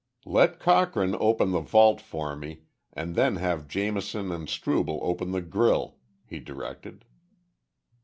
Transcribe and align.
"Let 0.25 0.59
Cochrane 0.59 1.15
open 1.19 1.51
the 1.51 1.59
vault 1.59 2.01
for 2.01 2.35
me 2.35 2.63
and 2.91 3.13
then 3.13 3.35
have 3.35 3.67
Jamison 3.67 4.31
and 4.31 4.47
Strubel 4.47 4.97
open 5.03 5.29
the 5.29 5.41
grille," 5.43 5.97
he 6.25 6.39
directed. 6.39 7.05